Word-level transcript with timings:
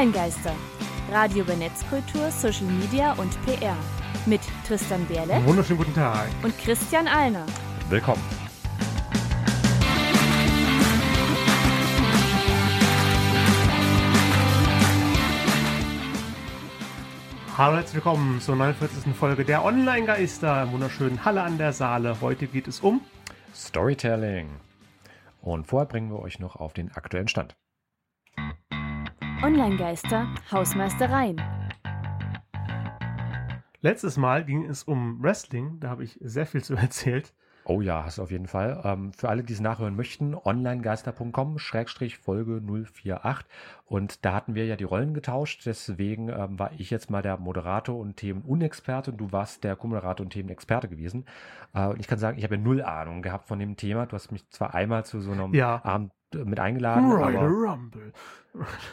Online-Geister. 0.00 0.54
Radio 1.10 1.42
über 1.42 1.54
Netzkultur, 1.56 2.30
Social 2.30 2.64
Media 2.64 3.12
und 3.18 3.30
PR. 3.44 3.76
Mit 4.24 4.40
Tristan 4.66 5.04
Berle. 5.04 5.44
Wunderschönen 5.44 5.78
guten 5.78 5.92
Tag. 5.92 6.26
Und 6.42 6.56
Christian 6.56 7.06
Alner. 7.06 7.44
Willkommen. 7.90 8.22
Hallo, 17.58 17.76
herzlich 17.76 17.96
willkommen 17.96 18.40
zur 18.40 18.56
49. 18.56 19.14
Folge 19.14 19.44
der 19.44 19.62
Online-Geister. 19.62 20.62
Im 20.62 20.72
wunderschönen 20.72 21.26
Halle 21.26 21.42
an 21.42 21.58
der 21.58 21.74
Saale. 21.74 22.22
Heute 22.22 22.46
geht 22.46 22.68
es 22.68 22.80
um 22.80 23.02
Storytelling. 23.54 24.48
Und 25.42 25.66
vorher 25.66 25.86
bringen 25.86 26.10
wir 26.10 26.20
euch 26.20 26.38
noch 26.38 26.56
auf 26.56 26.72
den 26.72 26.90
aktuellen 26.92 27.28
Stand. 27.28 27.54
Online-Geister, 29.42 30.28
Hausmeistereien. 30.52 31.40
Letztes 33.80 34.18
Mal 34.18 34.44
ging 34.44 34.66
es 34.66 34.82
um 34.82 35.22
Wrestling. 35.22 35.80
Da 35.80 35.88
habe 35.88 36.04
ich 36.04 36.18
sehr 36.20 36.44
viel 36.44 36.62
zu 36.62 36.74
erzählt. 36.76 37.32
Oh 37.64 37.80
ja, 37.80 38.04
hast 38.04 38.18
du 38.18 38.22
auf 38.22 38.30
jeden 38.30 38.48
Fall. 38.48 38.82
Ähm, 38.84 39.14
für 39.14 39.30
alle, 39.30 39.42
die 39.42 39.54
es 39.54 39.60
nachhören 39.60 39.96
möchten, 39.96 40.34
onlinegeister.com, 40.34 41.58
Schrägstrich 41.58 42.18
Folge 42.18 42.60
048. 42.60 43.46
Und 43.86 44.26
da 44.26 44.34
hatten 44.34 44.54
wir 44.54 44.66
ja 44.66 44.76
die 44.76 44.84
Rollen 44.84 45.14
getauscht. 45.14 45.64
Deswegen 45.64 46.28
ähm, 46.28 46.58
war 46.58 46.72
ich 46.76 46.90
jetzt 46.90 47.08
mal 47.08 47.22
der 47.22 47.38
Moderator 47.38 47.98
und 47.98 48.18
Themenunexperte 48.18 49.10
und 49.12 49.16
du 49.16 49.32
warst 49.32 49.64
der 49.64 49.74
Co-Moderator 49.74 50.24
und 50.24 50.30
Themenexperte 50.34 50.88
gewesen. 50.88 51.24
Äh, 51.72 51.86
und 51.86 51.98
ich 51.98 52.08
kann 52.08 52.18
sagen, 52.18 52.36
ich 52.36 52.44
habe 52.44 52.56
ja 52.56 52.60
null 52.60 52.82
Ahnung 52.82 53.22
gehabt 53.22 53.48
von 53.48 53.58
dem 53.58 53.76
Thema. 53.78 54.04
Du 54.04 54.16
hast 54.16 54.32
mich 54.32 54.46
zwar 54.50 54.74
einmal 54.74 55.06
zu 55.06 55.20
so 55.20 55.32
einem 55.32 55.54
Ja. 55.54 55.82
Abend 55.82 56.12
mit 56.34 56.60
eingeladen, 56.60 57.10
Royal 57.10 57.46
Rumble. 57.46 58.12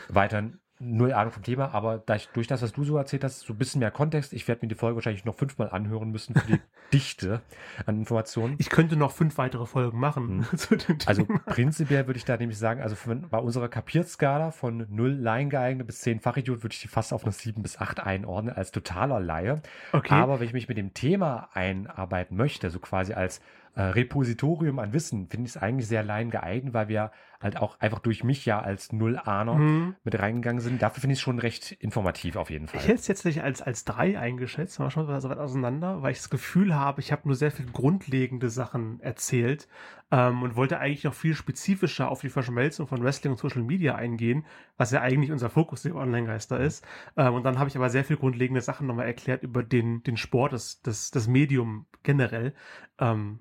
weiterhin 0.09 0.59
null 0.79 1.11
Ahnung 1.11 1.31
vom 1.31 1.43
Thema, 1.43 1.73
aber 1.73 2.03
durch 2.33 2.47
das, 2.47 2.61
was 2.61 2.73
du 2.73 2.83
so 2.83 2.97
erzählt 2.97 3.23
hast, 3.23 3.39
so 3.39 3.53
ein 3.53 3.57
bisschen 3.57 3.79
mehr 3.79 3.89
Kontext, 3.89 4.33
ich 4.33 4.47
werde 4.47 4.63
mir 4.63 4.69
die 4.69 4.75
Folge 4.75 4.95
wahrscheinlich 4.95 5.25
noch 5.25 5.35
fünfmal 5.35 5.69
anhören 5.69 6.11
müssen 6.11 6.35
für 6.35 6.45
die 6.47 6.59
Dichte 6.93 7.41
an 7.85 7.97
Informationen. 7.97 8.55
Ich 8.59 8.69
könnte 8.69 8.95
noch 8.95 9.11
fünf 9.11 9.37
weitere 9.37 9.65
Folgen 9.65 9.99
machen. 9.99 10.45
zu 10.55 10.75
dem 10.75 10.97
Also 11.05 11.25
prinzipiell 11.45 12.05
würde 12.05 12.17
ich 12.17 12.25
da 12.25 12.37
nämlich 12.37 12.59
sagen, 12.59 12.81
also 12.81 12.95
von, 12.95 13.27
bei 13.29 13.39
unserer 13.39 13.69
Kapiertskala 13.69 14.51
von 14.51 14.85
0 14.89 15.13
Laien 15.13 15.49
geeignet 15.49 15.87
bis 15.87 16.01
10 16.01 16.19
Fachidiot 16.19 16.63
würde 16.63 16.73
ich 16.73 16.81
die 16.81 16.87
fast 16.87 17.11
auf 17.11 17.23
eine 17.23 17.31
7 17.31 17.61
bis 17.63 17.79
8 17.79 17.99
einordnen 17.99 18.55
als 18.55 18.71
totaler 18.71 19.19
Laie. 19.19 19.61
okay. 19.93 20.13
Aber 20.13 20.39
wenn 20.39 20.47
ich 20.47 20.53
mich 20.53 20.69
mit 20.69 20.77
dem 20.77 20.93
Thema 20.93 21.49
einarbeiten 21.53 22.37
möchte, 22.37 22.69
so 22.69 22.79
quasi 22.79 23.13
als 23.13 23.41
äh, 23.77 23.81
Repositorium 23.83 24.79
an 24.79 24.91
Wissen, 24.91 25.27
finde 25.29 25.47
ich 25.47 25.55
es 25.55 25.61
eigentlich 25.61 25.87
sehr 25.87 26.03
Laien 26.03 26.31
geeignet, 26.31 26.73
weil 26.73 26.87
wir 26.87 27.11
halt 27.39 27.57
auch 27.57 27.79
einfach 27.79 27.99
durch 27.99 28.23
mich 28.23 28.45
ja 28.47 28.59
als 28.59 28.91
Null-Ahner 28.91 29.53
Mhm. 29.53 29.95
mit 30.03 30.19
reingegangen 30.19 30.59
sind. 30.59 30.81
Dafür 30.81 31.01
finde 31.01 31.13
ich 31.13 31.19
es 31.19 31.23
schon 31.23 31.37
recht 31.37 31.73
informativ 31.73 32.35
auf 32.35 32.49
jeden 32.49 32.67
Fall. 32.67 32.81
Ich 32.81 32.87
hätte 32.87 32.99
es 32.99 33.07
jetzt 33.07 33.25
nicht 33.25 33.43
als, 33.43 33.61
als 33.61 33.85
drei 33.85 34.17
eingeschätzt, 34.17 34.79
war 34.79 34.89
schon 34.89 35.05
so 35.19 35.29
weit 35.29 35.37
auseinander, 35.37 36.01
weil 36.01 36.11
ich 36.11 36.17
das 36.17 36.31
Gefühl 36.31 36.73
habe, 36.73 36.99
ich 37.01 37.11
habe 37.11 37.21
nur 37.25 37.35
sehr 37.35 37.51
viel 37.51 37.67
grundlegende 37.67 38.49
Sachen 38.49 38.99
erzählt 39.01 39.67
ähm, 40.11 40.43
und 40.43 40.55
wollte 40.55 40.79
eigentlich 40.79 41.03
noch 41.03 41.13
viel 41.13 41.35
spezifischer 41.35 42.09
auf 42.09 42.21
die 42.21 42.29
Verschmelzung 42.29 42.87
von 42.87 43.03
Wrestling 43.03 43.31
und 43.33 43.37
Social 43.37 43.63
Media 43.63 43.95
eingehen, 43.95 44.45
was 44.77 44.91
ja 44.91 45.01
eigentlich 45.01 45.31
unser 45.31 45.49
Fokus 45.49 45.83
der 45.83 45.95
Online-Geister 45.95 46.59
ist. 46.59 46.85
Ähm, 47.15 47.33
und 47.33 47.43
dann 47.43 47.59
habe 47.59 47.69
ich 47.69 47.75
aber 47.75 47.89
sehr 47.89 48.05
viel 48.05 48.17
grundlegende 48.17 48.61
Sachen 48.61 48.87
nochmal 48.87 49.07
erklärt 49.07 49.43
über 49.43 49.63
den, 49.63 50.03
den 50.03 50.17
Sport, 50.17 50.53
das, 50.53 50.81
das, 50.81 51.11
das 51.11 51.27
Medium 51.27 51.87
generell. 52.03 52.53
Ähm, 52.99 53.39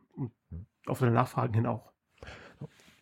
auf 0.86 1.00
deine 1.00 1.12
Nachfragen 1.12 1.55
hin 1.55 1.67
auch. 1.67 1.95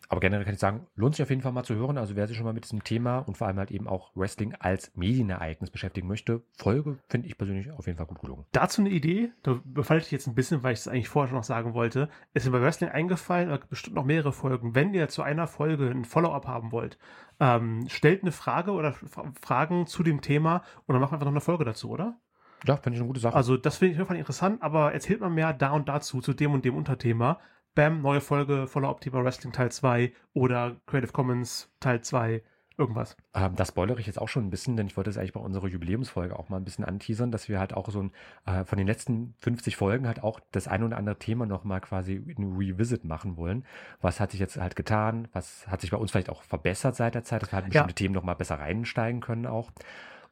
Aber 0.08 0.20
generell 0.20 0.44
kann 0.44 0.54
ich 0.54 0.60
sagen, 0.60 0.86
lohnt 0.96 1.14
sich 1.14 1.22
auf 1.22 1.30
jeden 1.30 1.42
Fall 1.42 1.52
mal 1.52 1.64
zu 1.64 1.74
hören. 1.74 1.96
Also 1.98 2.14
wer 2.14 2.26
sich 2.26 2.36
schon 2.36 2.44
mal 2.44 2.52
mit 2.52 2.64
diesem 2.64 2.84
Thema 2.84 3.18
und 3.20 3.36
vor 3.36 3.46
allem 3.46 3.58
halt 3.58 3.70
eben 3.70 3.88
auch 3.88 4.14
Wrestling 4.14 4.54
als 4.58 4.94
Medienereignis 4.94 5.70
beschäftigen 5.70 6.06
möchte, 6.08 6.42
Folge 6.58 6.98
finde 7.08 7.26
ich 7.26 7.38
persönlich 7.38 7.70
auf 7.72 7.86
jeden 7.86 7.96
Fall 7.96 8.06
gut 8.06 8.20
gelungen. 8.20 8.44
Dazu 8.52 8.82
eine 8.82 8.90
Idee, 8.90 9.32
da 9.42 9.58
befalle 9.64 10.00
ich 10.00 10.10
jetzt 10.10 10.26
ein 10.26 10.34
bisschen, 10.34 10.62
weil 10.62 10.74
ich 10.74 10.80
es 10.80 10.88
eigentlich 10.88 11.08
vorher 11.08 11.28
schon 11.28 11.38
noch 11.38 11.44
sagen 11.44 11.74
wollte. 11.74 12.08
Ist 12.34 12.44
mir 12.46 12.52
bei 12.52 12.60
Wrestling 12.60 12.90
eingefallen, 12.90 13.48
da 13.48 13.56
gibt 13.56 13.70
bestimmt 13.70 13.96
noch 13.96 14.04
mehrere 14.04 14.32
Folgen. 14.32 14.74
Wenn 14.74 14.92
ihr 14.94 15.08
zu 15.08 15.22
einer 15.22 15.46
Folge 15.46 15.88
ein 15.90 16.04
Follow-up 16.04 16.46
haben 16.46 16.70
wollt, 16.70 16.98
ähm, 17.40 17.86
stellt 17.88 18.22
eine 18.22 18.32
Frage 18.32 18.72
oder 18.72 18.92
Fra- 18.92 19.32
Fragen 19.40 19.86
zu 19.86 20.02
dem 20.02 20.20
Thema 20.20 20.62
und 20.86 20.92
dann 20.92 21.00
machen 21.00 21.12
wir 21.12 21.14
einfach 21.14 21.26
noch 21.26 21.32
eine 21.32 21.40
Folge 21.40 21.64
dazu, 21.64 21.90
oder? 21.90 22.18
Ja, 22.66 22.76
finde 22.76 22.96
ich 22.96 23.00
eine 23.00 23.08
gute 23.08 23.20
Sache. 23.20 23.34
Also, 23.36 23.56
das 23.56 23.78
finde 23.78 23.92
ich 23.92 23.96
auf 23.96 24.00
jeden 24.00 24.08
Fall 24.08 24.16
interessant, 24.18 24.62
aber 24.62 24.92
erzählt 24.92 25.20
mal 25.20 25.28
mehr 25.30 25.52
da 25.52 25.72
und 25.72 25.88
dazu, 25.88 26.20
zu 26.20 26.32
dem 26.32 26.52
und 26.52 26.64
dem 26.64 26.76
Unterthema. 26.76 27.40
Bam, 27.74 28.02
neue 28.02 28.20
Folge, 28.20 28.66
Follow-up-Thema 28.68 29.24
Wrestling 29.24 29.52
Teil 29.52 29.72
2 29.72 30.12
oder 30.32 30.76
Creative 30.86 31.10
Commons 31.10 31.72
Teil 31.80 32.02
2, 32.02 32.42
irgendwas. 32.78 33.16
Ähm, 33.34 33.56
das 33.56 33.68
spoilere 33.68 33.98
ich 33.98 34.06
jetzt 34.06 34.20
auch 34.20 34.28
schon 34.28 34.46
ein 34.46 34.50
bisschen, 34.50 34.76
denn 34.76 34.86
ich 34.86 34.96
wollte 34.96 35.10
es 35.10 35.18
eigentlich 35.18 35.32
bei 35.32 35.40
unserer 35.40 35.66
Jubiläumsfolge 35.66 36.38
auch 36.38 36.48
mal 36.48 36.58
ein 36.58 36.64
bisschen 36.64 36.84
anteasern, 36.84 37.32
dass 37.32 37.48
wir 37.48 37.58
halt 37.58 37.74
auch 37.74 37.90
so 37.90 38.00
ein, 38.02 38.12
äh, 38.46 38.64
von 38.64 38.78
den 38.78 38.86
letzten 38.86 39.34
50 39.40 39.74
Folgen 39.76 40.06
halt 40.06 40.22
auch 40.22 40.38
das 40.52 40.68
ein 40.68 40.84
oder 40.84 40.96
andere 40.96 41.18
Thema 41.18 41.46
nochmal 41.46 41.80
quasi 41.80 42.14
in 42.14 42.56
Revisit 42.56 43.04
machen 43.04 43.36
wollen. 43.36 43.64
Was 44.00 44.20
hat 44.20 44.30
sich 44.30 44.38
jetzt 44.38 44.56
halt 44.56 44.76
getan? 44.76 45.26
Was 45.32 45.66
hat 45.66 45.80
sich 45.80 45.90
bei 45.90 45.96
uns 45.96 46.12
vielleicht 46.12 46.30
auch 46.30 46.42
verbessert 46.44 46.94
seit 46.94 47.16
der 47.16 47.24
Zeit, 47.24 47.42
dass 47.42 47.50
wir 47.50 47.56
halt 47.56 47.66
in 47.66 47.72
Ja. 47.72 47.82
bestimmte 47.82 47.94
Themen 47.96 48.14
nochmal 48.14 48.36
besser 48.36 48.60
reinsteigen 48.60 49.20
können 49.20 49.46
auch. 49.46 49.72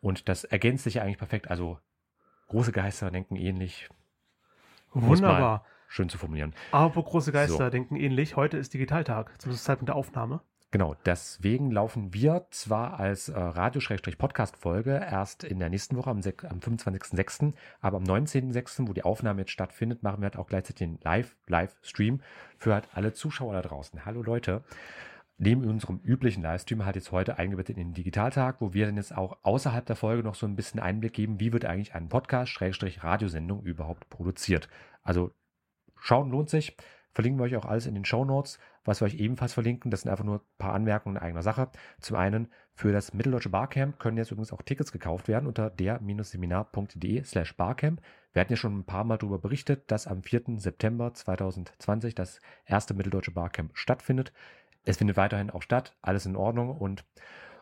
Und 0.01 0.29
das 0.29 0.45
ergänzt 0.45 0.85
sich 0.85 0.95
ja 0.95 1.03
eigentlich 1.03 1.19
perfekt. 1.19 1.51
Also 1.51 1.81
große 2.47 2.71
Geister 2.71 3.11
denken 3.11 3.35
ähnlich. 3.35 3.89
Wunderbar. 4.93 5.65
Schön 5.93 6.09
zu 6.09 6.17
formulieren. 6.17 6.55
Aber 6.71 7.03
große 7.03 7.33
Geister 7.33 7.65
So. 7.65 7.69
denken 7.69 7.97
ähnlich. 7.97 8.35
Heute 8.35 8.57
ist 8.57 8.73
Digitaltag, 8.73 9.39
zum 9.43 9.53
Zeitpunkt 9.53 9.91
der 9.91 9.97
Aufnahme. 9.97 10.41
Genau, 10.71 10.97
deswegen 11.05 11.71
laufen 11.71 12.15
wir 12.15 12.47
zwar 12.51 12.99
als 12.99 13.29
äh, 13.29 13.39
Radio-Podcast-Folge 13.39 14.93
erst 14.93 15.45
in 15.45 15.59
der 15.59 15.69
nächsten 15.69 15.95
Woche 15.99 16.09
am, 16.09 16.17
am 16.17 16.59
25.06., 16.61 17.53
aber 17.83 17.99
am 17.99 18.05
19.06., 18.05 18.89
wo 18.89 18.95
die 18.95 19.05
Aufnahme 19.05 19.43
jetzt 19.43 19.51
stattfindet, 19.51 20.03
machen 20.03 20.23
wir 20.23 20.31
halt 20.31 20.39
auch 20.39 20.47
gleichzeitig 20.47 20.77
den 20.77 20.99
Live-Live-Stream 21.03 22.23
für 22.57 22.73
halt 22.73 22.89
alle 22.95 23.13
Zuschauer 23.13 23.53
da 23.53 23.61
draußen. 23.61 24.07
Hallo 24.07 24.23
Leute. 24.23 24.65
Neben 25.37 25.63
unserem 25.63 26.01
üblichen 26.03 26.43
Livestream 26.43 26.87
halt 26.87 26.97
jetzt 26.97 27.13
heute 27.13 27.37
eingebettet 27.37 27.77
in 27.77 27.89
den 27.89 27.95
Digitaltag, 27.95 28.63
wo 28.63 28.73
wir 28.73 28.87
dann 28.87 28.97
jetzt 28.97 29.15
auch 29.15 29.37
außerhalb 29.43 29.85
der 29.85 29.97
Folge 29.97 30.23
noch 30.23 30.37
so 30.37 30.47
ein 30.47 30.57
bisschen 30.57 30.81
Einblick 30.81 31.13
geben, 31.13 31.39
wie 31.39 31.53
wird 31.53 31.67
eigentlich 31.67 31.95
ein 31.95 32.09
Podcast, 32.09 32.51
Schrägstrich 32.51 33.05
Radiosendung 33.05 33.63
überhaupt 33.63 34.09
produziert. 34.09 34.71
Also 35.03 35.35
schauen 36.03 36.31
lohnt 36.31 36.51
sich. 36.51 36.77
Verlinken 37.13 37.39
wir 37.39 37.45
euch 37.45 37.57
auch 37.57 37.67
alles 37.67 37.87
in 37.87 37.95
den 37.95 38.05
Show 38.05 38.25
Notes. 38.25 38.59
Was 38.85 39.01
wir 39.01 39.07
euch 39.07 39.15
ebenfalls 39.15 39.53
verlinken, 39.53 39.91
das 39.91 40.01
sind 40.03 40.11
einfach 40.11 40.25
nur 40.25 40.37
ein 40.37 40.59
paar 40.59 40.73
Anmerkungen 40.73 41.17
in 41.17 41.23
eigener 41.23 41.43
Sache. 41.43 41.71
Zum 42.01 42.17
einen, 42.17 42.49
für 42.75 42.91
das 42.91 43.13
Mitteldeutsche 43.13 43.51
Barcamp 43.51 43.99
können 43.99 44.17
jetzt 44.17 44.31
übrigens 44.31 44.53
auch 44.53 44.63
Tickets 44.63 44.93
gekauft 44.93 45.29
werden 45.29 45.47
unter 45.47 45.71
der-seminar.de 45.71 47.23
slash 47.23 47.57
Barcamp. 47.57 48.01
Wir 48.33 48.41
hatten 48.41 48.53
ja 48.53 48.57
schon 48.57 48.79
ein 48.79 48.85
paar 48.85 49.05
Mal 49.05 49.19
darüber 49.19 49.39
berichtet, 49.39 49.91
dass 49.91 50.07
am 50.07 50.23
4. 50.23 50.59
September 50.59 51.13
2020 51.13 52.15
das 52.15 52.41
erste 52.65 52.95
Mitteldeutsche 52.95 53.31
Barcamp 53.31 53.77
stattfindet. 53.77 54.33
Es 54.85 54.97
findet 54.97 55.17
weiterhin 55.17 55.51
auch 55.51 55.63
statt, 55.63 55.97
alles 56.01 56.27
in 56.27 56.35
Ordnung 56.35 56.71
und 56.77 57.05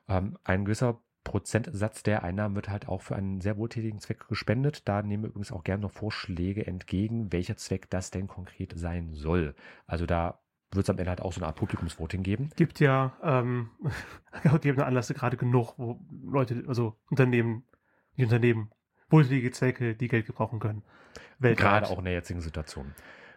ähm, 0.09 0.39
ein 0.45 0.65
gewisser 0.65 1.01
Prozentsatz 1.31 2.03
der 2.03 2.25
Einnahmen 2.25 2.57
wird 2.57 2.69
halt 2.69 2.89
auch 2.89 3.03
für 3.03 3.15
einen 3.15 3.41
sehr 3.41 3.57
wohltätigen 3.57 4.01
Zweck 4.01 4.27
gespendet. 4.27 4.89
Da 4.89 5.01
nehmen 5.01 5.23
wir 5.23 5.29
übrigens 5.29 5.53
auch 5.53 5.63
gerne 5.63 5.83
noch 5.83 5.93
Vorschläge 5.93 6.67
entgegen, 6.67 7.31
welcher 7.31 7.57
Zweck 7.57 7.89
das 7.89 8.11
denn 8.11 8.27
konkret 8.27 8.73
sein 8.75 9.15
soll. 9.15 9.55
Also 9.87 10.07
da 10.07 10.41
wird 10.73 10.87
es 10.87 10.91
am 10.91 10.99
Ende 10.99 11.09
halt 11.09 11.21
auch 11.21 11.33
so 11.33 11.41
eine 11.41 11.47
Art 11.47 11.55
Publikumsvoting 11.55 12.25
geben. 12.25 12.51
gibt 12.57 12.81
ja 12.81 13.17
ähm, 13.23 13.71
gegebene 14.43 14.85
Anlässe 14.85 15.15
gerade 15.15 15.37
genug, 15.37 15.75
wo 15.77 16.01
Leute, 16.25 16.65
also 16.67 16.97
Unternehmen, 17.11 17.63
die 18.17 18.25
Unternehmen, 18.25 18.73
wohltätige 19.09 19.53
Zwecke, 19.53 19.95
die 19.95 20.09
Geld 20.09 20.27
gebrauchen 20.27 20.59
können. 20.59 20.83
Weltweit. 21.39 21.65
Gerade 21.65 21.91
auch 21.91 22.01
in 22.01 22.07
der 22.07 22.15
jetzigen 22.15 22.41
Situation. 22.41 22.93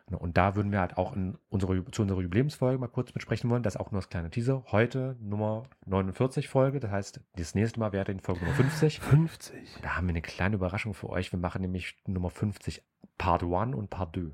Ne, 0.10 0.18
Und 0.18 0.38
da 0.38 0.56
würden 0.56 0.72
wir 0.72 0.82
halt 0.82 0.98
auch 0.98 1.16
in 1.16 1.38
unsere, 1.50 1.86
zu 1.92 2.02
unserer 2.02 2.22
Jubiläumsfolge 2.22 2.78
mal 2.78 2.88
kurz 2.88 3.14
mitsprechen 3.16 3.50
wollen. 3.50 3.64
Das 3.64 3.76
ist 3.76 3.80
auch 3.82 3.92
nur 3.92 4.02
das 4.02 4.10
kleine 4.10 4.30
Teaser. 4.30 4.64
Heute 4.72 5.16
Nummer 5.22 5.64
49 5.86 6.50
Folge. 6.50 6.80
Das 6.82 6.92
heißt, 6.92 7.22
das 7.38 7.56
nächste 7.56 7.80
Mal 7.80 7.94
wäre 7.94 8.12
in 8.12 8.20
Folge 8.20 8.42
Nummer 8.42 8.56
50. 8.56 9.00
50. 9.00 9.78
Da 9.82 9.96
haben 9.96 10.08
wir 10.08 10.12
eine 10.12 10.22
kleine 10.22 10.56
Überraschung 10.56 10.94
für 10.94 11.10
euch. 11.10 11.32
Wir 11.32 11.40
machen 11.40 11.62
nämlich 11.62 11.96
Nummer 12.06 12.30
50 12.30 12.84
Part 13.18 13.44
1 13.44 13.76
und 13.76 13.90
Part 13.90 14.16
2. 14.16 14.32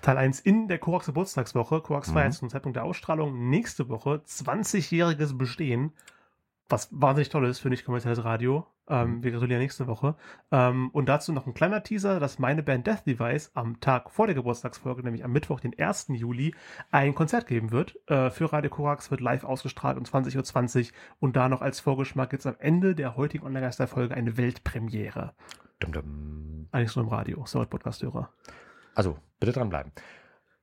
Teil 0.00 0.16
1 0.16 0.40
in 0.40 0.68
der 0.68 0.78
Korax 0.78 1.06
Geburtstagswoche. 1.06 1.80
Korax 1.82 2.08
Mhm. 2.08 2.12
feiert 2.14 2.32
zum 2.34 2.48
Zeitpunkt 2.48 2.76
der 2.76 2.84
Ausstrahlung 2.84 3.50
nächste 3.50 3.88
Woche 3.88 4.22
20-jähriges 4.24 5.36
Bestehen. 5.36 5.92
Was 6.68 6.88
wahnsinnig 6.90 7.30
toll 7.30 7.46
ist 7.46 7.60
für 7.60 7.70
nicht 7.70 7.84
kommerzielles 7.84 8.24
Radio. 8.24 8.66
Ähm, 8.88 9.16
Mhm. 9.16 9.22
Wir 9.22 9.32
gratulieren 9.32 9.60
nächste 9.60 9.86
Woche. 9.86 10.16
Ähm, 10.50 10.90
und 10.90 11.08
dazu 11.08 11.32
noch 11.32 11.46
ein 11.46 11.54
kleiner 11.54 11.82
Teaser, 11.82 12.20
dass 12.20 12.38
meine 12.38 12.62
Band 12.62 12.86
Death 12.86 13.06
Device 13.06 13.50
am 13.54 13.80
Tag 13.80 14.10
vor 14.10 14.26
der 14.26 14.34
Geburtstagsfolge, 14.34 15.02
nämlich 15.02 15.24
am 15.24 15.32
Mittwoch, 15.32 15.60
den 15.60 15.78
1. 15.78 16.08
Juli, 16.10 16.54
ein 16.90 17.14
Konzert 17.14 17.46
geben 17.46 17.70
wird. 17.70 17.96
Äh, 18.08 18.30
für 18.30 18.52
Radio 18.52 18.70
Korax 18.70 19.10
wird 19.10 19.20
live 19.20 19.44
ausgestrahlt 19.44 19.96
um 19.96 20.04
20.20 20.04 20.90
Uhr. 20.90 20.96
Und 21.20 21.36
da 21.36 21.48
noch 21.48 21.62
als 21.62 21.80
Vorgeschmack 21.80 22.32
jetzt 22.32 22.46
am 22.46 22.56
Ende 22.58 22.94
der 22.94 23.16
heutigen 23.16 23.46
Online-Geister-Folge 23.46 24.14
eine 24.14 24.36
Weltpremiere. 24.36 25.34
Dum, 25.80 25.92
dum. 25.92 26.68
Eigentlich 26.72 26.96
nur 26.96 27.04
im 27.04 27.10
Radio, 27.10 27.44
so 27.46 27.60
als 27.60 27.68
Podcast-Hörer. 27.68 28.30
Also, 28.94 29.18
bitte 29.40 29.52
dranbleiben. 29.52 29.92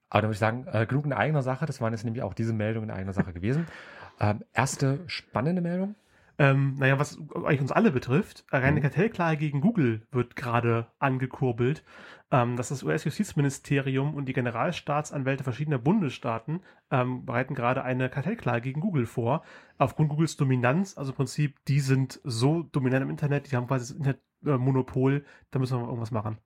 Aber 0.10 0.22
da 0.22 0.28
muss 0.28 0.36
ich 0.36 0.40
sagen, 0.40 0.68
äh, 0.72 0.86
genug 0.86 1.06
in 1.06 1.14
eigener 1.14 1.42
Sache. 1.42 1.66
Das 1.66 1.82
waren 1.82 1.94
jetzt 1.94 2.06
nämlich 2.06 2.24
auch 2.24 2.34
diese 2.34 2.54
Meldungen 2.54 2.90
in 2.90 2.96
eigener 2.96 3.14
Sache 3.14 3.34
gewesen. 3.34 3.68
Ähm, 4.20 4.44
erste 4.54 5.04
spannende 5.08 5.62
Meldung. 5.62 5.96
Ähm, 6.38 6.76
naja, 6.78 7.00
was 7.00 7.18
eigentlich 7.34 7.62
uns 7.62 7.72
alle 7.72 7.92
betrifft, 7.92 8.44
eine 8.52 8.80
Mhm. 8.80 8.82
Kartellklage 8.82 9.38
gegen 9.38 9.62
Google 9.62 10.06
wird 10.12 10.36
gerade 10.36 10.88
angekurbelt. 11.00 11.84
Ähm, 12.30 12.58
das 12.58 12.72
ist 12.72 12.82
das 12.82 12.88
US-Justizministerium 12.88 14.14
und 14.16 14.26
die 14.26 14.34
Generalstaatsanwälte 14.34 15.46
verschiedener 15.46 15.78
Bundesstaaten 15.78 16.62
ähm, 16.92 17.26
bereiten 17.26 17.56
gerade 17.56 17.84
eine 17.84 18.10
Kartellklage 18.10 18.64
gegen 18.64 18.82
Google 18.82 19.06
vor. 19.06 19.44
Aufgrund 19.78 20.10
Googles 20.10 20.36
Dominanz, 20.36 20.98
also 20.98 21.12
im 21.12 21.16
Prinzip, 21.16 21.64
die 21.66 21.80
sind 21.80 22.20
so 22.26 22.64
dominant 22.64 23.04
im 23.04 23.10
Internet, 23.10 23.50
die 23.52 23.56
haben 23.56 23.68
quasi 23.68 23.94
das 23.94 24.18
Internetmonopol, 24.42 25.24
da 25.52 25.60
müssen 25.60 25.80
wir 25.80 25.86
irgendwas 25.88 26.12
machen. 26.12 26.38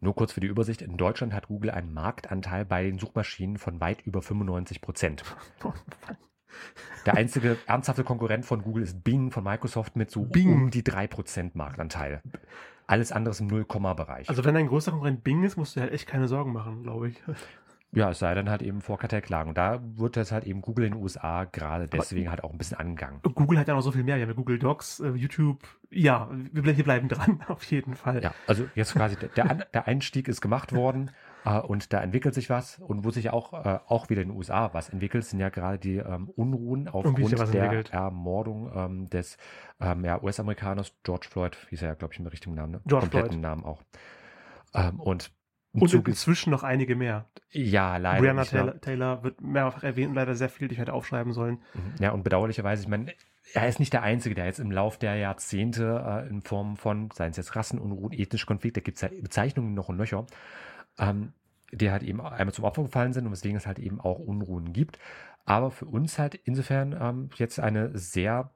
Nur 0.00 0.16
kurz 0.16 0.32
für 0.32 0.40
die 0.40 0.48
Übersicht. 0.48 0.82
In 0.82 0.96
Deutschland 0.96 1.34
hat 1.34 1.46
Google 1.46 1.70
einen 1.70 1.92
Marktanteil 1.92 2.64
bei 2.64 2.82
den 2.82 2.98
Suchmaschinen 2.98 3.58
von 3.58 3.80
weit 3.80 4.00
über 4.02 4.22
95 4.22 4.80
Prozent. 4.80 5.22
Der 7.06 7.14
einzige 7.16 7.56
ernsthafte 7.66 8.04
Konkurrent 8.04 8.44
von 8.44 8.62
Google 8.62 8.82
ist 8.82 9.02
Bing 9.04 9.30
von 9.30 9.44
Microsoft 9.44 9.96
mit 9.96 10.10
so 10.10 10.22
Bing. 10.24 10.52
um 10.52 10.70
die 10.70 10.82
3% 10.82 11.52
Marktanteil. 11.54 12.20
Alles 12.86 13.12
andere 13.12 13.30
ist 13.32 13.40
im 13.40 13.46
Null-Komma-Bereich. 13.46 14.28
Also 14.28 14.44
wenn 14.44 14.56
ein 14.56 14.66
größerer 14.66 14.92
Konkurrent 14.92 15.22
Bing 15.24 15.44
ist, 15.44 15.56
musst 15.56 15.76
du 15.76 15.80
halt 15.80 15.92
echt 15.92 16.06
keine 16.08 16.26
Sorgen 16.28 16.52
machen, 16.52 16.82
glaube 16.82 17.08
ich. 17.08 17.22
ja, 17.92 18.10
es 18.10 18.18
sei 18.18 18.34
denn 18.34 18.50
halt 18.50 18.62
eben 18.62 18.80
vor 18.80 18.98
Kartellklagen. 18.98 19.50
Und 19.50 19.58
da 19.58 19.80
wird 19.96 20.16
das 20.16 20.32
halt 20.32 20.44
eben 20.44 20.60
Google 20.60 20.86
in 20.86 20.92
den 20.94 21.02
USA 21.02 21.44
gerade 21.44 21.86
deswegen 21.88 22.30
halt 22.30 22.42
auch 22.44 22.50
ein 22.52 22.58
bisschen 22.58 22.78
angegangen. 22.78 23.20
Google 23.22 23.58
hat 23.58 23.68
ja 23.68 23.74
noch 23.74 23.82
so 23.82 23.92
viel 23.92 24.02
mehr. 24.04 24.16
Wir 24.16 24.22
haben 24.22 24.30
ja 24.30 24.34
Google 24.36 24.58
Docs, 24.58 25.00
äh, 25.00 25.10
YouTube. 25.10 25.60
Ja, 25.90 26.28
wir, 26.52 26.62
ble- 26.64 26.76
wir 26.76 26.84
bleiben 26.84 27.08
dran, 27.08 27.40
auf 27.48 27.62
jeden 27.64 27.94
Fall. 27.94 28.22
Ja, 28.22 28.34
also 28.46 28.68
jetzt 28.74 28.92
quasi 28.94 29.16
der- 29.16 29.54
der, 29.72 29.86
Einstieg 29.86 30.26
ist 30.28 30.40
gemacht 30.40 30.72
worden 30.72 31.12
und 31.44 31.92
da 31.92 32.00
entwickelt 32.00 32.34
sich 32.34 32.50
was 32.50 32.78
und 32.78 33.04
wo 33.04 33.10
sich 33.10 33.30
auch, 33.30 33.52
äh, 33.64 33.78
auch 33.86 34.10
wieder 34.10 34.22
in 34.22 34.28
den 34.28 34.36
USA 34.36 34.74
was 34.74 34.88
entwickelt, 34.90 35.24
sind 35.24 35.40
ja 35.40 35.48
gerade 35.48 35.78
die 35.78 35.96
ähm, 35.96 36.28
Unruhen 36.36 36.88
aufgrund 36.88 37.32
der 37.32 37.40
entwickelt. 37.40 37.90
Ermordung 37.92 38.70
ähm, 38.74 39.10
des 39.10 39.38
ähm, 39.80 40.04
ja, 40.04 40.22
US-Amerikaners 40.22 40.92
George 41.02 41.28
Floyd, 41.30 41.56
hieß 41.70 41.82
er 41.82 41.88
ja, 41.88 41.94
glaube 41.94 42.12
ich, 42.14 42.20
mit 42.20 42.32
richtigen 42.32 42.54
Namen, 42.54 42.72
ne? 42.72 42.80
George 42.86 43.06
kompletten 43.06 43.30
Floyd. 43.30 43.42
Namen 43.42 43.64
auch. 43.64 43.82
Ähm, 44.74 45.00
und 45.00 45.30
im 45.72 45.82
Und 45.82 45.88
Zuge- 45.88 46.10
inzwischen 46.10 46.50
noch 46.50 46.62
einige 46.64 46.96
mehr. 46.96 47.26
ja, 47.50 47.96
leider. 47.96 48.20
Brianna? 48.20 48.44
Taylor, 48.44 48.80
Taylor 48.80 49.22
wird 49.22 49.40
mehrfach 49.40 49.84
erwähnt 49.84 50.08
und 50.10 50.16
leider 50.16 50.34
sehr 50.34 50.48
viel, 50.48 50.68
die 50.68 50.74
ich 50.74 50.80
hätte 50.80 50.92
aufschreiben 50.92 51.32
sollen. 51.32 51.62
Mhm. 51.74 51.94
Ja, 52.00 52.10
und 52.10 52.24
bedauerlicherweise, 52.24 52.82
ich 52.82 52.88
meine, 52.88 53.12
er 53.54 53.68
ist 53.68 53.78
nicht 53.78 53.92
der 53.92 54.02
Einzige, 54.02 54.34
der 54.34 54.46
jetzt 54.46 54.58
im 54.58 54.70
Lauf 54.72 54.98
der 54.98 55.14
Jahrzehnte 55.16 56.04
äh, 56.26 56.28
in 56.28 56.42
Form 56.42 56.76
von, 56.76 57.10
seien 57.14 57.30
es 57.30 57.36
jetzt 57.36 57.54
Rassenunruhen, 57.56 58.12
ethnische 58.12 58.46
Konflikte, 58.46 58.80
da 58.80 58.84
gibt 58.84 58.96
es 58.96 59.02
ja 59.02 59.08
Bezeichnungen 59.22 59.74
noch 59.74 59.88
und 59.88 59.96
nöcher, 59.96 60.26
ähm, 61.00 61.32
die 61.72 61.90
halt 61.90 62.02
eben 62.02 62.20
einmal 62.20 62.52
zum 62.52 62.64
Opfer 62.64 62.82
gefallen 62.82 63.12
sind 63.12 63.26
und 63.26 63.32
weswegen 63.32 63.56
es 63.56 63.66
halt 63.66 63.78
eben 63.78 64.00
auch 64.00 64.18
Unruhen 64.18 64.72
gibt. 64.72 64.98
Aber 65.44 65.70
für 65.70 65.86
uns 65.86 66.18
halt 66.18 66.34
insofern 66.34 66.96
ähm, 67.00 67.30
jetzt 67.36 67.58
eine 67.58 67.96
sehr 67.96 68.50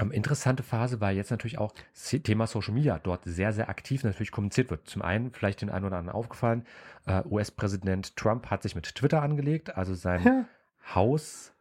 ähm, 0.00 0.10
interessante 0.10 0.62
Phase, 0.62 1.00
weil 1.00 1.16
jetzt 1.16 1.30
natürlich 1.30 1.58
auch 1.58 1.72
das 1.92 2.10
Thema 2.22 2.46
Social 2.46 2.74
Media 2.74 2.98
dort 2.98 3.24
sehr, 3.24 3.52
sehr 3.52 3.68
aktiv 3.68 4.04
natürlich 4.04 4.30
kommuniziert 4.32 4.70
wird. 4.70 4.88
Zum 4.88 5.02
einen, 5.02 5.32
vielleicht 5.32 5.60
den 5.60 5.70
einen 5.70 5.84
oder 5.84 5.98
anderen 5.98 6.16
aufgefallen, 6.16 6.64
äh, 7.06 7.22
US-Präsident 7.24 8.16
Trump 8.16 8.50
hat 8.50 8.62
sich 8.62 8.74
mit 8.74 8.94
Twitter 8.94 9.22
angelegt, 9.22 9.76
also 9.76 9.94
sein 9.94 10.22
Ja. 10.22 10.44
Haus, 10.94 11.52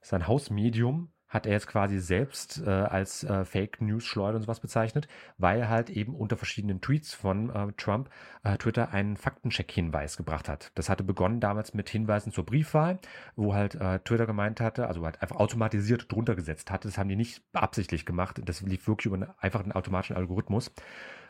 sein 0.00 0.26
Hausmedium 0.26 1.10
hat 1.28 1.46
er 1.46 1.52
jetzt 1.52 1.66
quasi 1.66 1.98
selbst 1.98 2.62
äh, 2.66 2.70
als 2.70 3.24
äh, 3.24 3.44
Fake 3.44 3.80
News 3.80 4.04
Schleuder 4.04 4.36
und 4.36 4.42
sowas 4.42 4.60
bezeichnet, 4.60 5.08
weil 5.36 5.60
er 5.60 5.68
halt 5.68 5.90
eben 5.90 6.14
unter 6.14 6.36
verschiedenen 6.36 6.80
Tweets 6.80 7.14
von 7.14 7.50
äh, 7.50 7.72
Trump 7.76 8.08
äh, 8.44 8.56
Twitter 8.56 8.92
einen 8.92 9.16
Faktencheck-Hinweis 9.16 10.16
gebracht 10.16 10.48
hat. 10.48 10.72
Das 10.74 10.88
hatte 10.88 11.04
begonnen 11.04 11.40
damals 11.40 11.74
mit 11.74 11.88
Hinweisen 11.88 12.32
zur 12.32 12.46
Briefwahl, 12.46 12.98
wo 13.36 13.54
halt 13.54 13.74
äh, 13.74 13.98
Twitter 14.00 14.26
gemeint 14.26 14.60
hatte, 14.60 14.88
also 14.88 15.04
halt 15.04 15.20
einfach 15.20 15.36
automatisiert 15.36 16.10
drunter 16.10 16.34
gesetzt 16.34 16.70
hatte. 16.70 16.88
Das 16.88 16.96
haben 16.96 17.08
die 17.08 17.16
nicht 17.16 17.42
absichtlich 17.52 18.06
gemacht. 18.06 18.40
Das 18.44 18.62
lief 18.62 18.86
wirklich 18.88 19.06
über 19.06 19.16
einen, 19.16 19.30
einfach 19.38 19.62
einen 19.62 19.72
automatischen 19.72 20.16
Algorithmus. 20.16 20.72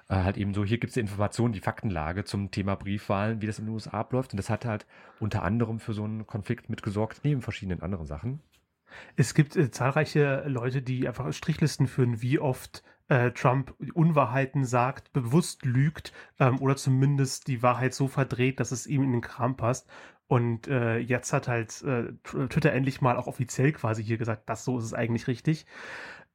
Äh, 0.09 0.15
halt 0.17 0.37
eben 0.37 0.55
so, 0.55 0.65
hier 0.65 0.79
gibt 0.79 0.91
es 0.91 0.95
die 0.95 1.01
Informationen, 1.01 1.53
die 1.53 1.61
Faktenlage 1.61 2.25
zum 2.25 2.51
Thema 2.51 2.77
Briefwahlen, 2.77 3.43
wie 3.43 3.47
das 3.47 3.59
in 3.59 3.67
den 3.67 3.75
USA 3.75 3.91
abläuft. 3.99 4.33
Und 4.33 4.39
das 4.39 4.51
hat 4.51 4.65
halt 4.65 4.87
unter 5.21 5.43
anderem 5.43 5.81
für 5.81 5.93
so 5.93 6.05
einen 6.05 6.27
Konflikt 6.27 6.71
mitgesorgt, 6.71 7.21
neben 7.25 7.43
verschiedenen 7.43 7.83
anderen 7.83 8.07
Sachen. 8.07 8.41
Es 9.17 9.35
gibt 9.35 9.57
äh, 9.57 9.71
zahlreiche 9.71 10.45
Leute, 10.47 10.83
die 10.83 11.07
einfach 11.09 11.33
Strichlisten 11.33 11.87
führen, 11.87 12.23
wie 12.23 12.39
oft 12.39 12.83
äh, 13.09 13.31
Trump 13.33 13.75
Unwahrheiten 13.95 14.65
sagt, 14.65 15.13
bewusst 15.13 15.65
lügt 15.65 16.13
ähm, 16.39 16.61
oder 16.61 16.77
zumindest 16.77 17.49
die 17.49 17.63
Wahrheit 17.63 17.95
so 17.95 18.09
verdreht, 18.09 18.61
dass 18.61 18.73
es 18.73 18.87
ihm 18.87 19.03
in 19.03 19.13
den 19.13 19.21
Kram 19.21 19.57
passt. 19.57 19.89
Und 20.27 20.69
äh, 20.69 20.99
jetzt 20.99 21.33
hat 21.33 21.49
halt 21.49 21.83
äh, 21.83 22.13
Tw- 22.23 22.49
Twitter 22.49 22.73
endlich 22.73 23.01
mal 23.01 23.17
auch 23.17 23.27
offiziell 23.27 23.73
quasi 23.73 24.05
hier 24.05 24.19
gesagt, 24.19 24.49
das 24.49 24.65
so 24.65 24.79
ist 24.79 24.85
es 24.85 24.93
eigentlich 24.95 25.27
richtig. 25.27 25.65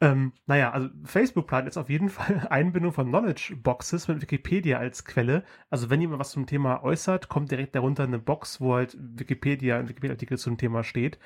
Ähm, 0.02 0.34
naja, 0.48 0.72
also 0.72 0.90
Facebook 1.06 1.48
plant 1.48 1.66
jetzt 1.66 1.78
auf 1.78 1.90
jeden 1.90 2.10
Fall 2.10 2.48
Einbindung 2.50 2.92
von 2.92 3.08
Knowledge 3.08 3.56
Boxes 3.62 4.08
mit 4.08 4.22
Wikipedia 4.22 4.78
als 4.80 5.06
Quelle. 5.06 5.44
Also 5.70 5.90
wenn 5.90 6.02
jemand 6.02 6.20
was 6.20 6.32
zum 6.32 6.46
Thema 6.48 6.84
äußert, 6.84 7.30
kommt 7.30 7.52
direkt 7.52 7.76
darunter 7.76 8.04
eine 8.04 8.20
Box, 8.20 8.60
wo 8.62 8.76
halt 8.76 8.98
Wikipedia, 9.00 9.78
ein 9.80 9.90
Wikipedia-Artikel 9.90 10.38
zum 10.38 10.58
Thema 10.58 10.84
steht. 10.84 11.20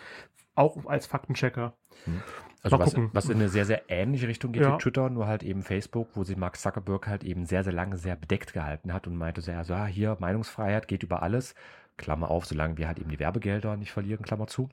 Auch 0.57 0.85
als 0.87 1.05
Faktenchecker. 1.05 1.73
Also 2.63 2.77
Mal 2.77 2.85
was, 2.85 2.95
was 3.13 3.29
in 3.29 3.35
eine 3.35 3.49
sehr, 3.49 3.65
sehr 3.65 3.83
ähnliche 3.89 4.27
Richtung 4.27 4.51
geht 4.51 4.63
Ja. 4.63 4.73
wie 4.73 4.77
Twitter, 4.79 5.09
nur 5.09 5.27
halt 5.27 5.43
eben 5.43 5.61
Facebook, 5.61 6.09
wo 6.15 6.23
sich 6.23 6.35
Mark 6.35 6.57
Zuckerberg 6.57 7.07
halt 7.07 7.23
eben 7.23 7.45
sehr, 7.45 7.63
sehr 7.63 7.73
lange 7.73 7.97
sehr 7.97 8.15
bedeckt 8.15 8.53
gehalten 8.53 8.91
hat 8.91 9.05
und 9.05 9.15
meinte 9.15 9.41
so, 9.41 9.51
ja, 9.51 9.63
so, 9.63 9.75
ah, 9.75 9.85
hier, 9.85 10.17
Meinungsfreiheit 10.19 10.87
geht 10.87 11.03
über 11.03 11.21
alles, 11.21 11.53
Klammer 11.95 12.31
auf, 12.31 12.45
solange 12.47 12.77
wir 12.77 12.87
halt 12.87 12.97
eben 12.99 13.11
die 13.11 13.19
Werbegelder 13.19 13.77
nicht 13.77 13.91
verlieren, 13.91 14.25
Klammer 14.25 14.47
zu. 14.47 14.69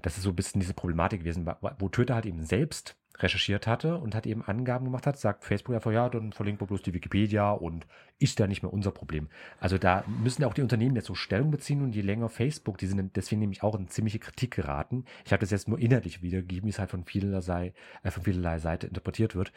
Das 0.00 0.16
ist 0.16 0.22
so 0.22 0.30
ein 0.30 0.36
bisschen 0.36 0.60
diese 0.60 0.74
Problematik 0.74 1.20
gewesen, 1.20 1.50
wo 1.78 1.88
Twitter 1.88 2.14
halt 2.14 2.26
eben 2.26 2.44
selbst 2.44 2.96
recherchiert 3.18 3.66
hatte 3.66 3.96
und 3.96 4.14
hat 4.14 4.26
eben 4.26 4.42
Angaben 4.42 4.84
gemacht 4.84 5.06
hat, 5.06 5.18
sagt 5.18 5.44
Facebook 5.44 5.74
einfach, 5.74 5.92
ja, 5.92 6.08
dann 6.08 6.32
verlinken 6.32 6.60
wir 6.60 6.66
bloß 6.66 6.82
die 6.82 6.94
Wikipedia 6.94 7.50
und 7.50 7.86
ist 8.18 8.38
ja 8.38 8.46
nicht 8.46 8.62
mehr 8.62 8.72
unser 8.72 8.90
Problem. 8.90 9.28
Also 9.60 9.78
da 9.78 10.04
müssen 10.06 10.44
auch 10.44 10.54
die 10.54 10.62
Unternehmen 10.62 10.96
jetzt 10.96 11.06
so 11.06 11.14
Stellung 11.14 11.50
beziehen 11.50 11.82
und 11.82 11.94
je 11.94 12.02
länger 12.02 12.28
Facebook, 12.28 12.78
die 12.78 12.86
sind 12.86 13.16
deswegen 13.16 13.40
nämlich 13.40 13.62
auch 13.62 13.74
in 13.74 13.88
ziemliche 13.88 14.18
Kritik 14.18 14.54
geraten. 14.54 15.04
Ich 15.24 15.32
habe 15.32 15.40
das 15.40 15.50
jetzt 15.50 15.68
nur 15.68 15.78
inhaltlich 15.78 16.22
wiedergegeben, 16.22 16.66
wie 16.66 16.70
es 16.70 16.78
halt 16.78 16.90
von 16.90 17.04
vielerlei, 17.04 17.72
äh, 18.02 18.10
von 18.10 18.22
vielerlei 18.22 18.58
Seite 18.58 18.86
interpretiert 18.86 19.34
wird. 19.34 19.52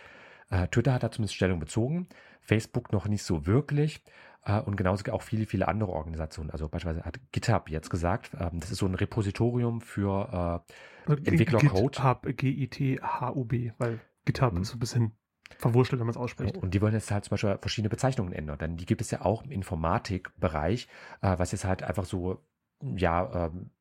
Äh, 0.49 0.67
Twitter 0.67 0.93
hat 0.93 1.03
da 1.03 1.11
zumindest 1.11 1.35
Stellung 1.35 1.59
bezogen, 1.59 2.07
Facebook 2.41 2.91
noch 2.91 3.07
nicht 3.07 3.23
so 3.23 3.45
wirklich. 3.45 4.01
Äh, 4.43 4.59
und 4.61 4.75
genauso 4.77 5.11
auch 5.11 5.21
viele, 5.21 5.45
viele 5.45 5.67
andere 5.67 5.91
Organisationen. 5.91 6.49
Also 6.51 6.67
beispielsweise 6.69 7.05
hat 7.05 7.19
GitHub 7.31 7.69
jetzt 7.69 7.89
gesagt, 7.89 8.31
ähm, 8.39 8.59
das 8.59 8.71
ist 8.71 8.79
so 8.79 8.85
ein 8.85 8.95
Repositorium 8.95 9.81
für 9.81 10.63
äh, 10.67 11.11
Also 11.11 11.23
Entwicklercode. 11.23 11.95
GitHub, 11.95 12.27
G-I-T-H-U-B, 12.37 13.71
weil 13.77 13.99
GitHub 14.25 14.53
Mhm. 14.53 14.61
ist 14.61 14.69
so 14.69 14.77
ein 14.77 14.79
bisschen 14.79 15.15
verwurschtelt, 15.57 15.99
wenn 15.99 16.07
man 16.07 16.11
es 16.11 16.17
ausspricht. 16.17 16.57
Und 16.57 16.73
die 16.73 16.81
wollen 16.81 16.93
jetzt 16.93 17.11
halt 17.11 17.25
zum 17.25 17.31
Beispiel 17.31 17.57
verschiedene 17.59 17.89
Bezeichnungen 17.89 18.33
ändern. 18.33 18.57
Denn 18.59 18.77
die 18.77 18.85
gibt 18.85 19.01
es 19.01 19.11
ja 19.11 19.21
auch 19.21 19.43
im 19.43 19.51
Informatikbereich, 19.51 20.87
äh, 21.21 21.37
was 21.37 21.51
jetzt 21.51 21.65
halt 21.65 21.83
einfach 21.83 22.05
so, 22.05 22.43
ja, 22.81 23.47
ähm, 23.47 23.71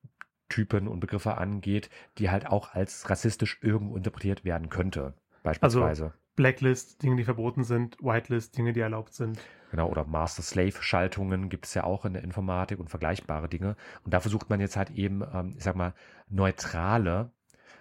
Typen 0.49 0.89
und 0.89 1.01
Begriffe 1.01 1.37
angeht, 1.37 1.91
die 2.17 2.31
halt 2.31 2.47
auch 2.47 2.73
als 2.73 3.11
rassistisch 3.11 3.59
irgendwo 3.63 3.97
interpretiert 3.97 4.45
werden 4.45 4.71
könnte. 4.71 5.15
Beispielsweise. 5.43 6.15
Blacklist, 6.37 7.03
Dinge, 7.03 7.17
die 7.17 7.25
verboten 7.25 7.65
sind, 7.65 7.99
Whitelist, 8.01 8.57
Dinge, 8.57 8.73
die 8.73 8.81
erlaubt 8.81 9.13
sind. 9.13 9.39
Genau, 9.71 9.89
oder 9.89 10.05
Master-Slave-Schaltungen 10.07 11.49
gibt 11.49 11.67
es 11.67 11.75
ja 11.75 11.85
auch 11.85 12.05
in 12.05 12.15
der 12.15 12.25
Informatik 12.25 12.79
und 12.79 12.89
vergleichbare 12.89 13.49
Dinge. 13.49 13.77
Und 14.05 14.15
da 14.15 14.21
versucht 14.21 14.49
man 14.49 14.61
jetzt 14.61 14.77
halt 14.77 14.91
eben, 14.91 15.23
ähm, 15.23 15.55
ich 15.57 15.65
sag 15.65 15.77
mal, 15.77 15.95
neutrale 16.29 17.31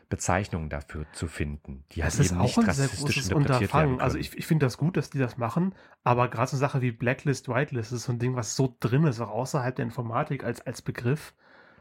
Bezeichnungen 0.09 0.69
dafür 0.69 1.05
zu 1.11 1.27
finden, 1.27 1.83
die 1.91 2.03
halt 2.03 2.13
Das 2.13 2.19
ist 2.19 2.31
eben 2.31 2.39
auch 2.39 2.45
nicht 2.45 2.57
ein 2.57 2.63
sehr 2.71 2.85
rassistisch 2.85 3.15
großes 3.15 3.29
interpretiert 3.29 3.73
werden 3.73 3.93
Unterfangen. 3.93 4.01
Also 4.01 4.17
ich, 4.17 4.37
ich 4.37 4.47
finde 4.47 4.65
das 4.65 4.77
gut, 4.77 4.97
dass 4.97 5.09
die 5.09 5.19
das 5.19 5.37
machen, 5.37 5.75
aber 6.03 6.29
gerade 6.29 6.49
so 6.49 6.55
eine 6.55 6.59
Sache 6.59 6.81
wie 6.81 6.91
Blacklist, 6.91 7.49
Whitelist 7.49 7.91
ist 7.91 8.03
so 8.03 8.13
ein 8.13 8.19
Ding, 8.19 8.35
was 8.35 8.55
so 8.55 8.75
drin 8.79 9.03
ist, 9.05 9.19
auch 9.19 9.29
außerhalb 9.29 9.75
der 9.75 9.85
Informatik 9.85 10.43
als, 10.43 10.61
als 10.61 10.81
Begriff. 10.81 11.33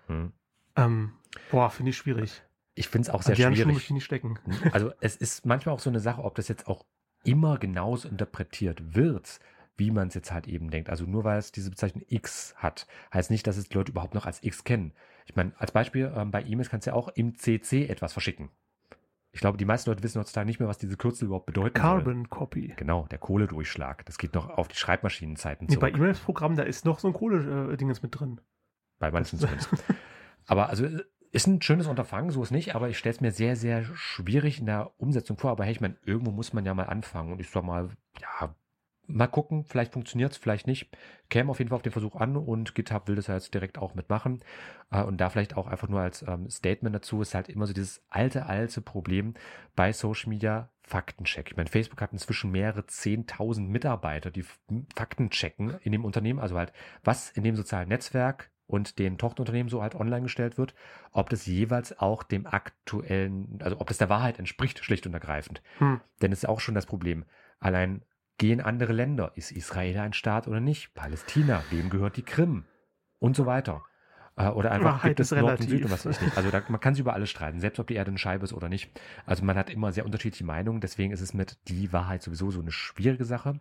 Hm. 0.06 0.32
Ähm, 0.76 1.12
boah, 1.50 1.70
finde 1.70 1.90
ich 1.90 1.96
schwierig. 1.96 2.42
Ich 2.75 2.88
finde 2.88 3.08
es 3.08 3.14
auch 3.14 3.22
sehr 3.22 3.36
Schuhe 3.36 3.54
schwierig. 3.54 3.66
möchte 3.66 3.82
ich 3.84 3.90
nicht 3.90 4.04
stecken. 4.04 4.38
Also 4.72 4.92
es 5.00 5.16
ist 5.16 5.46
manchmal 5.46 5.75
auch 5.75 5.80
so 5.80 5.90
eine 5.90 6.00
Sache, 6.00 6.22
ob 6.22 6.34
das 6.34 6.48
jetzt 6.48 6.66
auch 6.66 6.84
immer 7.25 7.58
genauso 7.58 8.08
interpretiert 8.08 8.94
wird, 8.94 9.40
wie 9.76 9.90
man 9.90 10.09
es 10.09 10.14
jetzt 10.14 10.33
halt 10.33 10.47
eben 10.47 10.71
denkt. 10.71 10.90
Also 10.90 11.04
nur 11.04 11.25
weil 11.25 11.38
es 11.38 11.52
diese 11.52 11.71
Bezeichnung 11.71 12.04
X 12.09 12.54
hat, 12.56 12.87
heißt 13.12 13.30
nicht, 13.30 13.47
dass 13.47 13.56
es 13.56 13.68
die 13.68 13.75
Leute 13.76 13.92
überhaupt 13.92 14.14
noch 14.14 14.26
als 14.26 14.42
X 14.42 14.64
kennen. 14.64 14.92
Ich 15.26 15.37
meine, 15.37 15.52
als 15.59 15.73
Beispiel, 15.73 16.12
ähm, 16.14 16.30
bei 16.30 16.42
E-Mails 16.42 16.71
kannst 16.71 16.87
du 16.87 16.90
ja 16.90 16.97
auch 16.97 17.09
im 17.09 17.35
CC 17.35 17.87
etwas 17.87 18.12
verschicken. 18.12 18.50
Ich 19.33 19.40
glaube, 19.40 19.59
die 19.59 19.66
meisten 19.66 19.90
Leute 19.90 20.02
wissen 20.02 20.18
heutzutage 20.18 20.47
nicht 20.47 20.61
mehr, 20.61 20.68
was 20.68 20.78
diese 20.78 20.97
Kürzel 20.97 21.26
überhaupt 21.26 21.47
bedeuten 21.47 21.78
soll. 21.78 21.83
Carbon 21.83 22.30
Copy. 22.30 22.73
Genau, 22.76 23.06
der 23.11 23.18
Kohledurchschlag. 23.18 24.06
Das 24.06 24.16
geht 24.16 24.35
noch 24.35 24.49
auf 24.49 24.68
die 24.68 24.76
Schreibmaschinenzeiten 24.76 25.66
Nee, 25.66 25.76
bei 25.76 25.90
zurück. 25.90 26.00
E-Mails-Programmen, 26.00 26.56
da 26.56 26.62
ist 26.62 26.87
noch 26.87 27.00
so 27.00 27.09
ein 27.09 27.12
Kohle-Dingens 27.12 28.02
mit 28.02 28.18
drin. 28.18 28.40
Bei 28.99 29.11
manchen 29.11 29.38
zumindest. 29.38 29.68
Aber 30.47 30.71
also 30.71 30.87
ist 31.33 31.47
ein 31.47 31.61
schönes 31.61 31.87
Unterfangen, 31.87 32.30
so 32.30 32.42
ist 32.42 32.50
nicht, 32.50 32.75
aber 32.75 32.88
ich 32.88 32.97
stelle 32.97 33.14
es 33.14 33.21
mir 33.21 33.30
sehr, 33.30 33.56
sehr 33.56 33.85
schwierig 33.95 34.61
in 34.61 34.66
der 34.66 34.92
Umsetzung 34.97 35.37
vor. 35.37 35.50
Aber 35.50 35.64
hey, 35.64 35.73
ich 35.73 35.80
meine, 35.83 35.97
irgendwo 36.04 36.30
muss 36.30 36.54
man 36.54 36.64
ja 36.64 36.73
mal 36.73 36.85
anfangen. 36.85 37.33
Und 37.33 37.40
ich 37.40 37.50
sag 37.50 37.62
mal, 37.62 37.90
ja, 38.21 38.54
mal 39.06 39.26
gucken, 39.26 39.64
vielleicht 39.64 39.92
funktioniert 39.92 40.32
es, 40.32 40.38
vielleicht 40.38 40.66
nicht. 40.66 40.88
Käme 41.28 41.50
auf 41.50 41.58
jeden 41.58 41.68
Fall 41.68 41.76
auf 41.76 41.82
den 41.82 41.92
Versuch 41.92 42.16
an 42.16 42.36
und 42.36 42.75
GitHub 42.75 43.08
will 43.08 43.16
das 43.16 43.26
ja 43.26 43.34
jetzt 43.34 43.54
direkt 43.54 43.78
auch 43.78 43.94
mitmachen. 43.94 44.40
Äh, 44.90 45.02
und 45.02 45.18
da 45.18 45.30
vielleicht 45.30 45.56
auch 45.56 45.66
einfach 45.66 45.88
nur 45.88 46.00
als 46.00 46.22
ähm, 46.22 46.48
Statement 46.50 46.94
dazu 46.94 47.20
ist 47.20 47.34
halt 47.34 47.48
immer 47.48 47.66
so 47.66 47.72
dieses 47.72 48.04
alte, 48.08 48.46
alte 48.46 48.80
Problem 48.80 49.34
bei 49.75 49.92
Social 49.92 50.28
Media 50.28 50.70
Faktencheck. 50.82 51.50
Ich 51.50 51.56
meine, 51.56 51.68
Facebook 51.68 52.00
hat 52.00 52.12
inzwischen 52.12 52.52
mehrere 52.52 52.82
10.000 52.82 53.60
Mitarbeiter, 53.68 54.30
die 54.30 54.44
Fakten 54.94 55.30
checken 55.30 55.76
in 55.82 55.92
dem 55.92 56.04
Unternehmen. 56.04 56.38
Also 56.38 56.56
halt, 56.56 56.72
was 57.02 57.30
in 57.30 57.42
dem 57.42 57.56
sozialen 57.56 57.88
Netzwerk 57.88 58.50
und 58.68 58.98
den 58.98 59.18
Tochterunternehmen 59.18 59.68
so 59.68 59.82
halt 59.82 59.94
online 59.94 60.22
gestellt 60.22 60.58
wird, 60.58 60.75
ob 61.12 61.30
das 61.30 61.46
jeweils 61.46 61.98
auch 61.98 62.22
dem 62.22 62.46
aktuellen, 62.46 63.58
also 63.62 63.80
ob 63.80 63.88
das 63.88 63.98
der 63.98 64.08
Wahrheit 64.08 64.38
entspricht, 64.38 64.84
schlicht 64.84 65.06
und 65.06 65.14
ergreifend. 65.14 65.62
Hm. 65.78 66.00
Denn 66.22 66.32
es 66.32 66.40
ist 66.44 66.48
auch 66.48 66.60
schon 66.60 66.75
das 66.75 66.86
Problem. 66.86 67.25
Allein 67.58 68.02
gehen 68.38 68.60
andere 68.60 68.92
Länder. 68.92 69.32
Ist 69.34 69.52
Israel 69.52 69.98
ein 69.98 70.12
Staat 70.12 70.48
oder 70.48 70.60
nicht? 70.60 70.94
Palästina, 70.94 71.62
wem 71.70 71.90
gehört 71.90 72.16
die 72.16 72.22
Krim? 72.22 72.64
Und 73.18 73.36
so 73.36 73.46
weiter. 73.46 73.82
Äh, 74.36 74.48
oder 74.48 74.70
einfach 74.70 74.92
Wahrheit 74.92 75.16
gibt 75.16 75.20
es 75.20 75.30
Nord 75.30 75.60
und 75.60 75.68
Süd 75.68 75.84
und 75.84 75.90
was 75.90 76.04
weiß 76.04 76.16
ich 76.16 76.22
nicht. 76.22 76.36
Also 76.36 76.50
da, 76.50 76.62
man 76.68 76.80
kann 76.80 76.94
sich 76.94 77.00
über 77.00 77.14
alles 77.14 77.30
streiten, 77.30 77.60
selbst 77.60 77.78
ob 77.80 77.86
die 77.86 77.94
Erde 77.94 78.10
eine 78.10 78.18
Scheibe 78.18 78.44
ist 78.44 78.52
oder 78.52 78.68
nicht. 78.68 78.90
Also 79.24 79.44
man 79.44 79.56
hat 79.56 79.70
immer 79.70 79.92
sehr 79.92 80.04
unterschiedliche 80.04 80.44
Meinungen, 80.44 80.80
deswegen 80.80 81.12
ist 81.12 81.22
es 81.22 81.32
mit 81.32 81.58
die 81.68 81.92
Wahrheit 81.92 82.22
sowieso 82.22 82.50
so 82.50 82.60
eine 82.60 82.72
schwierige 82.72 83.24
Sache. 83.24 83.58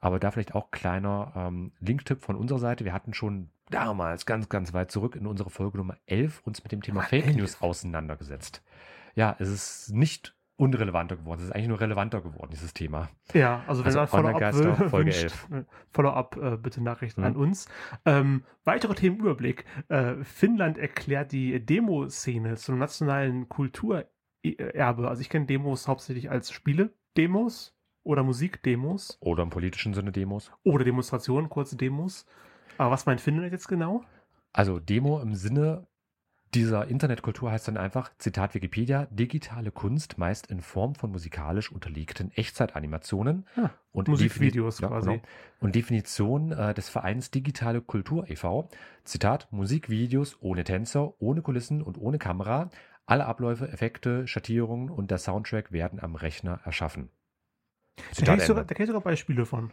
Aber 0.00 0.20
da 0.20 0.30
vielleicht 0.30 0.54
auch 0.54 0.70
kleiner 0.70 1.32
ähm, 1.34 1.72
Link-Tipp 1.80 2.22
von 2.22 2.36
unserer 2.36 2.58
Seite. 2.58 2.84
Wir 2.84 2.92
hatten 2.92 3.14
schon 3.14 3.50
damals 3.70 4.26
ganz, 4.26 4.48
ganz 4.48 4.72
weit 4.72 4.90
zurück 4.90 5.16
in 5.16 5.26
unserer 5.26 5.50
Folge 5.50 5.78
Nummer 5.78 5.96
11 6.06 6.42
uns 6.44 6.62
mit 6.62 6.72
dem 6.72 6.82
Thema 6.82 7.02
Fake 7.02 7.26
11. 7.26 7.36
News 7.36 7.62
auseinandergesetzt. 7.62 8.62
Ja, 9.14 9.34
es 9.38 9.48
ist 9.48 9.92
nicht 9.92 10.34
unrelevanter 10.58 11.16
geworden. 11.16 11.40
Es 11.40 11.46
ist 11.46 11.52
eigentlich 11.52 11.68
nur 11.68 11.80
relevanter 11.80 12.20
geworden, 12.20 12.50
dieses 12.52 12.74
Thema. 12.74 13.08
Ja, 13.32 13.62
also 13.66 13.84
wenn 13.84 13.96
also 13.96 13.98
man 14.00 14.08
Follow-up 14.08 14.90
Folge 14.90 15.06
wünscht, 15.06 15.22
11. 15.22 15.48
Äh, 15.52 15.64
Follow-up, 15.92 16.36
äh, 16.36 16.56
bitte 16.56 16.82
Nachrichten 16.82 17.20
mhm. 17.20 17.26
an 17.28 17.36
uns. 17.36 17.68
Ähm, 18.04 18.44
weitere 18.64 18.94
Themenüberblick. 18.94 19.64
Äh, 19.88 20.16
Finnland 20.24 20.76
erklärt 20.76 21.32
die 21.32 21.64
Demoszene 21.64 22.56
zum 22.56 22.78
nationalen 22.78 23.48
Kulturerbe. 23.48 24.08
Also 25.08 25.20
ich 25.20 25.30
kenne 25.30 25.46
Demos 25.46 25.86
hauptsächlich 25.86 26.30
als 26.30 26.50
Spiele-Demos 26.50 27.76
oder 28.02 28.24
Musikdemos. 28.24 29.16
Oder 29.20 29.44
im 29.44 29.50
politischen 29.50 29.94
Sinne 29.94 30.10
Demos. 30.10 30.50
Oder 30.64 30.84
Demonstrationen, 30.84 31.48
kurze 31.48 31.76
Demos. 31.76 32.26
Aber 32.78 32.90
was 32.90 33.06
meint 33.06 33.20
Finnland 33.20 33.52
jetzt 33.52 33.68
genau? 33.68 34.02
Also 34.52 34.80
Demo 34.80 35.20
im 35.20 35.34
Sinne 35.36 35.86
dieser 36.54 36.88
Internetkultur 36.88 37.50
heißt 37.50 37.68
dann 37.68 37.76
einfach, 37.76 38.10
Zitat 38.18 38.54
Wikipedia, 38.54 39.06
digitale 39.10 39.70
Kunst 39.70 40.18
meist 40.18 40.46
in 40.46 40.60
Form 40.60 40.94
von 40.94 41.10
musikalisch 41.10 41.70
unterlegten 41.70 42.30
Echtzeitanimationen 42.32 43.46
ah, 43.56 43.70
und 43.92 44.08
Musikvideos 44.08 44.80
ja, 44.80 44.88
quasi. 44.88 45.08
Genau. 45.08 45.22
Und 45.60 45.74
Definition 45.74 46.52
äh, 46.52 46.74
des 46.74 46.88
Vereins 46.88 47.30
Digitale 47.30 47.80
Kultur 47.80 48.28
e.V. 48.30 48.68
Zitat, 49.04 49.48
Musikvideos 49.50 50.38
ohne 50.40 50.64
Tänzer, 50.64 51.14
ohne 51.20 51.42
Kulissen 51.42 51.82
und 51.82 51.98
ohne 51.98 52.18
Kamera. 52.18 52.70
Alle 53.06 53.26
Abläufe, 53.26 53.68
Effekte, 53.68 54.26
Schattierungen 54.26 54.90
und 54.90 55.10
der 55.10 55.18
Soundtrack 55.18 55.72
werden 55.72 56.00
am 56.00 56.14
Rechner 56.14 56.60
erschaffen. 56.64 57.10
da 58.16 58.24
kenne 58.24 58.38
ich, 58.38 58.44
sogar, 58.44 58.64
da 58.64 58.74
kenn 58.74 58.84
ich 58.84 58.88
sogar 58.88 59.02
Beispiele 59.02 59.46
von. 59.46 59.70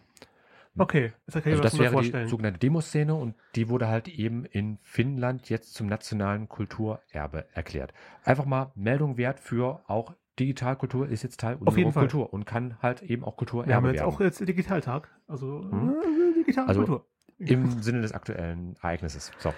Okay, 0.77 1.13
das, 1.25 1.45
also 1.45 1.61
das 1.61 1.79
wäre 1.79 1.93
vorstellen. 1.93 2.25
die 2.25 2.29
sogenannte 2.29 2.59
Demoszene 2.59 3.15
und 3.15 3.35
die 3.55 3.69
wurde 3.69 3.87
halt 3.87 4.07
eben 4.07 4.45
in 4.45 4.77
Finnland 4.81 5.49
jetzt 5.49 5.73
zum 5.73 5.87
nationalen 5.87 6.49
Kulturerbe 6.49 7.45
erklärt. 7.53 7.93
Einfach 8.23 8.45
mal 8.45 8.71
Meldung 8.75 9.17
wert 9.17 9.39
für 9.39 9.81
auch 9.87 10.13
Digitalkultur 10.39 11.07
ist 11.07 11.23
jetzt 11.23 11.39
Teil 11.39 11.55
unserer 11.55 11.91
Kultur 11.91 12.33
und 12.33 12.45
kann 12.45 12.77
halt 12.81 13.01
eben 13.01 13.23
auch 13.23 13.37
Kulturerbe 13.37 13.69
werden. 13.69 13.83
Wir 13.83 13.87
haben 13.87 13.93
jetzt 13.93 14.03
werden. 14.03 14.13
auch 14.13 14.19
jetzt 14.19 14.47
Digitaltag, 14.47 15.09
also 15.27 15.61
hm? 15.61 15.89
äh, 15.91 16.33
digitale 16.39 16.67
also. 16.67 17.05
Im 17.37 17.81
Sinne 17.81 17.99
des 17.99 18.13
aktuellen 18.13 18.77
Ereignisses. 18.77 19.29
So. 19.39 19.53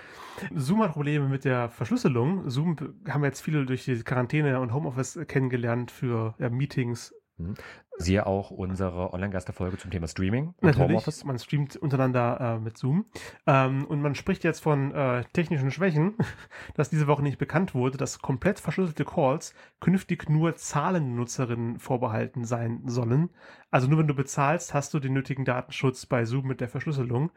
Zoom 0.55 0.81
hat 0.81 0.93
Probleme 0.93 1.27
mit 1.27 1.45
der 1.45 1.69
Verschlüsselung. 1.69 2.49
Zoom 2.49 2.75
haben 3.07 3.23
jetzt 3.23 3.41
viele 3.41 3.67
durch 3.67 3.85
die 3.85 4.01
Quarantäne 4.01 4.59
und 4.59 4.73
Homeoffice 4.73 5.19
kennengelernt 5.27 5.91
für 5.91 6.33
ja, 6.39 6.49
Meetings 6.49 7.13
Mhm. 7.13 7.26
Siehe 7.97 8.25
auch 8.25 8.51
unsere 8.51 9.13
Online-Geisterfolge 9.13 9.77
zum 9.77 9.91
Thema 9.91 10.07
Streaming 10.07 10.47
und 10.47 10.63
Natürlich, 10.63 10.89
Homeoffice. 10.89 11.23
Man 11.23 11.37
streamt 11.37 11.75
untereinander 11.75 12.57
äh, 12.57 12.59
mit 12.59 12.77
Zoom. 12.77 13.05
Ähm, 13.45 13.85
und 13.85 14.01
man 14.01 14.15
spricht 14.15 14.43
jetzt 14.43 14.59
von 14.61 14.91
äh, 14.91 15.23
technischen 15.33 15.71
Schwächen, 15.71 16.15
dass 16.75 16.89
diese 16.89 17.07
Woche 17.07 17.21
nicht 17.21 17.37
bekannt 17.37 17.75
wurde, 17.75 17.97
dass 17.97 18.19
komplett 18.19 18.59
verschlüsselte 18.59 19.05
Calls 19.05 19.53
künftig 19.79 20.29
nur 20.29 20.55
zahlenden 20.55 21.15
Nutzerinnen 21.15 21.79
vorbehalten 21.79 22.43
sein 22.43 22.81
sollen. 22.85 23.29
Also 23.69 23.87
nur 23.87 23.99
wenn 23.99 24.07
du 24.07 24.15
bezahlst, 24.15 24.73
hast 24.73 24.93
du 24.93 24.99
den 24.99 25.13
nötigen 25.13 25.45
Datenschutz 25.45 26.05
bei 26.05 26.25
Zoom 26.25 26.47
mit 26.47 26.59
der 26.59 26.69
Verschlüsselung. 26.69 27.31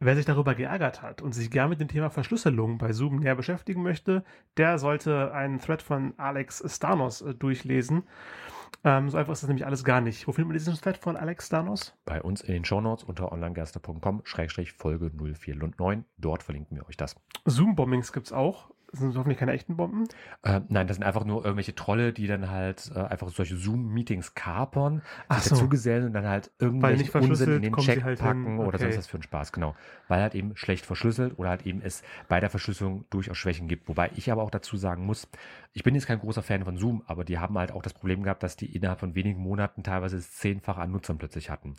Wer 0.00 0.16
sich 0.16 0.24
darüber 0.24 0.54
geärgert 0.54 1.02
hat 1.02 1.22
und 1.22 1.32
sich 1.32 1.50
gern 1.50 1.70
mit 1.70 1.80
dem 1.80 1.88
Thema 1.88 2.10
Verschlüsselung 2.10 2.78
bei 2.78 2.92
Zoom 2.92 3.16
näher 3.16 3.36
beschäftigen 3.36 3.82
möchte, 3.82 4.24
der 4.56 4.78
sollte 4.78 5.32
einen 5.32 5.60
Thread 5.60 5.82
von 5.82 6.14
Alex 6.18 6.62
Stanos 6.66 7.22
äh, 7.22 7.34
durchlesen. 7.34 8.04
Ähm, 8.82 9.08
so 9.08 9.16
einfach 9.16 9.32
ist 9.32 9.42
das 9.42 9.48
nämlich 9.48 9.66
alles 9.66 9.84
gar 9.84 10.00
nicht. 10.00 10.26
Wo 10.26 10.32
findet 10.32 10.48
man 10.48 10.58
diesen 10.58 10.74
Thread 10.74 10.98
von 10.98 11.16
Alex 11.16 11.46
Stanos? 11.46 11.94
Bei 12.04 12.20
uns 12.20 12.40
in 12.40 12.52
den 12.52 12.64
Shownotes 12.64 13.04
unter 13.04 13.30
onlinegerster.com-folge 13.32 15.10
0409. 15.10 16.04
Dort 16.18 16.42
verlinken 16.42 16.76
wir 16.76 16.88
euch 16.88 16.96
das. 16.96 17.16
Zoom-Bombings 17.44 18.12
gibt 18.12 18.26
es 18.26 18.32
auch. 18.32 18.73
Das 18.94 19.00
sind 19.00 19.16
hoffentlich 19.16 19.38
keine 19.38 19.50
echten 19.50 19.76
Bomben. 19.76 20.06
Äh, 20.44 20.60
nein, 20.68 20.86
das 20.86 20.98
sind 20.98 21.04
einfach 21.04 21.24
nur 21.24 21.44
irgendwelche 21.44 21.74
Trolle, 21.74 22.12
die 22.12 22.28
dann 22.28 22.48
halt 22.48 22.92
äh, 22.94 23.00
einfach 23.00 23.28
solche 23.28 23.56
Zoom-Meetings 23.56 24.36
kapern, 24.36 25.02
Ach 25.26 25.42
so. 25.42 25.50
dazugesellen 25.50 26.06
und 26.06 26.12
dann 26.12 26.28
halt 26.28 26.52
irgendwelche 26.60 27.18
Unsinn 27.18 27.56
in 27.56 27.62
den 27.62 27.76
Check 27.78 28.04
halt 28.04 28.20
packen 28.20 28.60
okay. 28.60 28.68
oder 28.68 28.78
sonst 28.78 28.96
was 28.96 29.06
für 29.08 29.16
einen 29.16 29.24
Spaß, 29.24 29.50
genau. 29.50 29.74
Weil 30.06 30.22
halt 30.22 30.36
eben 30.36 30.56
schlecht 30.56 30.86
verschlüsselt 30.86 31.40
oder 31.40 31.48
halt 31.48 31.66
eben 31.66 31.82
es 31.82 32.04
bei 32.28 32.38
der 32.38 32.50
Verschlüsselung 32.50 33.04
durchaus 33.10 33.36
Schwächen 33.36 33.66
gibt. 33.66 33.88
Wobei 33.88 34.12
ich 34.14 34.30
aber 34.30 34.44
auch 34.44 34.50
dazu 34.50 34.76
sagen 34.76 35.04
muss, 35.04 35.28
ich 35.72 35.82
bin 35.82 35.96
jetzt 35.96 36.06
kein 36.06 36.20
großer 36.20 36.44
Fan 36.44 36.64
von 36.64 36.76
Zoom, 36.76 37.02
aber 37.06 37.24
die 37.24 37.40
haben 37.40 37.58
halt 37.58 37.72
auch 37.72 37.82
das 37.82 37.94
Problem 37.94 38.22
gehabt, 38.22 38.44
dass 38.44 38.56
die 38.56 38.76
innerhalb 38.76 39.00
von 39.00 39.16
wenigen 39.16 39.40
Monaten 39.40 39.82
teilweise 39.82 40.16
das 40.16 40.30
zehnfache 40.34 40.80
an 40.80 40.92
Nutzern 40.92 41.18
plötzlich 41.18 41.50
hatten. 41.50 41.74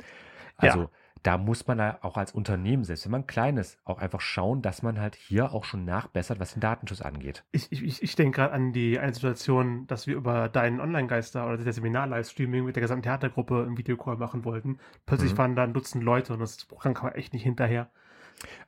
Also 0.57 0.81
ja 0.81 0.89
da 1.25 1.39
muss 1.39 1.65
man 1.65 1.79
auch 1.79 2.17
als 2.17 2.33
Unternehmen, 2.33 2.83
selbst 2.83 3.05
wenn 3.05 3.11
man 3.11 3.25
klein 3.25 3.57
ist, 3.57 3.79
auch 3.83 3.97
einfach 3.97 4.21
schauen, 4.21 4.61
dass 4.61 4.83
man 4.83 4.99
halt 4.99 5.15
hier 5.15 5.53
auch 5.53 5.63
schon 5.63 5.83
nachbessert, 5.83 6.39
was 6.39 6.53
den 6.53 6.59
Datenschutz 6.59 7.01
angeht. 7.01 7.43
Ich, 7.51 7.71
ich, 7.71 8.03
ich 8.03 8.15
denke 8.15 8.35
gerade 8.35 8.53
an 8.53 8.73
die 8.73 8.99
eine 8.99 9.11
Situation, 9.11 9.87
dass 9.87 10.05
wir 10.05 10.15
über 10.15 10.49
deinen 10.49 10.79
Online-Geister 10.79 11.47
oder 11.47 11.57
der 11.57 11.73
Seminar-Livestreaming 11.73 12.65
mit 12.65 12.75
der 12.75 12.81
gesamten 12.81 13.03
Theatergruppe 13.03 13.63
im 13.67 13.75
Videocall 13.75 14.17
machen 14.17 14.45
wollten. 14.45 14.77
Plötzlich 15.07 15.33
mhm. 15.33 15.37
waren 15.39 15.55
da 15.55 15.63
ein 15.63 15.73
Dutzend 15.73 16.03
Leute 16.03 16.33
und 16.33 16.39
das 16.39 16.63
Programm 16.65 16.93
kam 16.93 17.11
echt 17.13 17.33
nicht 17.33 17.43
hinterher. 17.43 17.89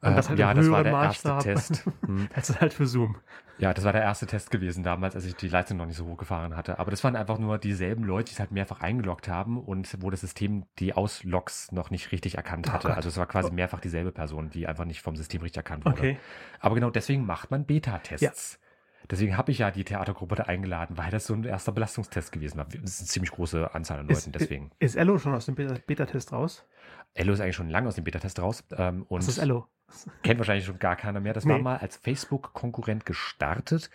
Und 0.02 0.16
das 0.16 0.30
halt 0.30 0.40
ja, 0.40 0.54
das 0.54 0.70
war 0.70 0.84
der 0.84 0.92
Maßstab 0.92 1.46
erste 1.46 1.74
Test. 1.74 1.90
Hm. 2.06 2.30
ist 2.36 2.62
halt 2.62 2.74
für 2.74 2.86
Zoom. 2.86 3.18
Ja, 3.60 3.74
das 3.74 3.84
war 3.86 3.92
der 3.92 4.04
erste 4.04 4.28
Test 4.28 4.52
gewesen 4.52 4.84
damals, 4.84 5.16
als 5.16 5.26
ich 5.26 5.36
die 5.36 5.48
Leistung 5.48 5.78
noch 5.78 5.88
nicht 5.88 5.98
so 5.98 6.06
hoch 6.06 6.18
gefahren 6.18 6.56
hatte. 6.56 6.78
Aber 6.78 6.92
das 6.92 7.04
waren 7.04 7.16
einfach 7.16 7.40
nur 7.40 7.58
dieselben 7.58 8.04
Leute, 8.04 8.26
die 8.26 8.34
es 8.34 8.40
halt 8.40 8.52
mehrfach 8.52 8.82
eingeloggt 8.82 9.28
haben 9.28 9.60
und 9.60 9.98
wo 10.02 10.12
das 10.12 10.22
System 10.22 10.66
die 10.78 10.94
Auslogs 10.94 11.72
noch 11.72 11.90
nicht 11.90 12.12
richtig 12.12 12.36
erkannt 12.36 12.68
oh 12.70 12.74
hatte. 12.74 12.90
Oh 12.90 12.92
also 12.92 13.10
es 13.10 13.18
war 13.18 13.26
quasi 13.26 13.52
mehrfach 13.52 13.80
dieselbe 13.80 14.12
Person, 14.12 14.52
die 14.52 14.68
einfach 14.68 14.86
nicht 14.86 15.02
vom 15.02 15.16
System 15.16 15.42
richtig 15.42 15.58
erkannt 15.58 15.86
wurde. 15.86 15.98
Okay. 15.98 16.20
Aber 16.60 16.76
genau 16.76 16.92
deswegen 16.92 17.26
macht 17.26 17.50
man 17.50 17.66
Beta-Tests. 17.66 18.60
Ja. 18.62 18.67
Deswegen 19.10 19.38
habe 19.38 19.52
ich 19.52 19.60
ja 19.60 19.72
die 19.72 19.84
Theatergruppe 19.84 20.36
da 20.36 20.44
eingeladen, 20.44 20.98
weil 20.98 21.12
das 21.12 21.28
so 21.28 21.34
ein 21.34 21.44
erster 21.44 21.72
Belastungstest 21.72 22.32
gewesen 22.32 22.58
war. 22.58 22.66
Das 22.66 22.92
ist 22.92 23.00
eine 23.00 23.08
ziemlich 23.08 23.32
große 23.32 23.74
Anzahl 23.74 24.00
an 24.00 24.08
Leuten, 24.08 24.32
ist, 24.32 24.36
deswegen. 24.36 24.72
Ist 24.80 24.96
Ello 24.96 25.18
schon 25.18 25.34
aus 25.34 25.46
dem 25.46 25.56
Beta-Test 25.56 26.34
raus? 26.34 26.66
Ello 27.14 27.34
ist 27.34 27.40
eigentlich 27.40 27.56
schon 27.56 27.70
lange 27.70 27.88
aus 27.88 27.96
dem 27.96 28.04
Beta-Test 28.04 28.40
raus. 28.40 28.64
Ähm, 28.72 29.06
und 29.08 29.22
Was 29.22 29.30
ist 29.30 29.38
Ello? 29.38 29.68
Kennt 30.24 30.40
wahrscheinlich 30.40 30.66
schon 30.66 30.80
gar 30.80 30.96
keiner 30.96 31.20
mehr. 31.20 31.34
Das 31.34 31.46
nee. 31.46 31.54
war 31.54 31.60
mal 31.60 31.78
als 31.78 31.96
Facebook-Konkurrent 31.98 33.06
gestartet 33.06 33.90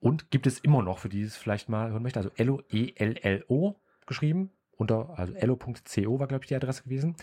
und 0.00 0.30
gibt 0.30 0.46
es 0.46 0.58
immer 0.58 0.82
noch, 0.82 0.98
für 0.98 1.08
die 1.08 1.22
es 1.22 1.36
vielleicht 1.36 1.68
mal 1.68 1.90
hören 1.90 2.02
möchte. 2.02 2.18
Also 2.18 2.30
Ello, 2.36 2.62
E-L-L-O 2.70 3.76
geschrieben 4.06 4.50
unter, 4.76 5.18
also 5.18 5.32
ello.co 5.34 6.18
war, 6.18 6.26
glaube 6.26 6.44
ich, 6.44 6.48
die 6.48 6.54
Adresse 6.54 6.82
gewesen. 6.84 7.16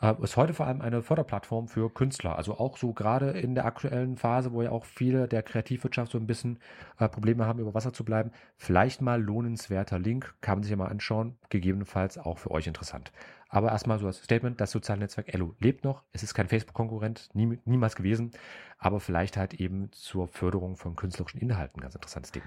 Äh, 0.00 0.14
ist 0.22 0.36
heute 0.36 0.54
vor 0.54 0.66
allem 0.66 0.80
eine 0.80 1.02
Förderplattform 1.02 1.68
für 1.68 1.92
Künstler. 1.92 2.36
Also 2.36 2.58
auch 2.58 2.76
so 2.76 2.92
gerade 2.92 3.30
in 3.30 3.54
der 3.54 3.64
aktuellen 3.64 4.16
Phase, 4.16 4.52
wo 4.52 4.62
ja 4.62 4.70
auch 4.70 4.84
viele 4.84 5.28
der 5.28 5.42
Kreativwirtschaft 5.42 6.12
so 6.12 6.18
ein 6.18 6.26
bisschen 6.26 6.58
äh, 6.98 7.08
Probleme 7.08 7.46
haben, 7.46 7.60
über 7.60 7.74
Wasser 7.74 7.92
zu 7.92 8.04
bleiben. 8.04 8.30
Vielleicht 8.56 9.02
mal 9.02 9.22
lohnenswerter 9.22 9.98
Link, 9.98 10.34
kann 10.40 10.58
man 10.58 10.62
sich 10.62 10.70
ja 10.70 10.76
mal 10.76 10.88
anschauen. 10.88 11.36
Gegebenenfalls 11.48 12.18
auch 12.18 12.38
für 12.38 12.50
euch 12.50 12.66
interessant. 12.66 13.12
Aber 13.48 13.70
erstmal 13.70 13.98
so 13.98 14.06
als 14.06 14.22
Statement, 14.22 14.60
das 14.60 14.70
soziale 14.70 15.00
Netzwerk 15.00 15.32
Ello 15.32 15.54
lebt 15.58 15.84
noch. 15.84 16.02
Es 16.12 16.22
ist 16.22 16.34
kein 16.34 16.48
Facebook-Konkurrent, 16.48 17.30
nie, 17.32 17.58
niemals 17.64 17.96
gewesen. 17.96 18.32
Aber 18.78 19.00
vielleicht 19.00 19.36
halt 19.36 19.54
eben 19.54 19.90
zur 19.92 20.28
Förderung 20.28 20.76
von 20.76 20.96
künstlerischen 20.96 21.40
Inhalten 21.40 21.80
ganz 21.80 21.94
interessantes 21.94 22.32
Ding. 22.32 22.42